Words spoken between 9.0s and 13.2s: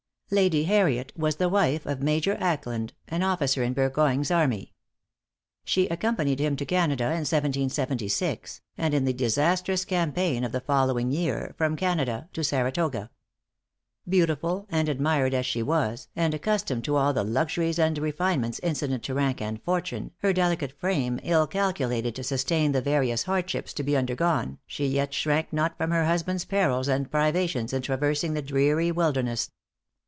the disastrous campaign of the following year, from Canada to Saratoga.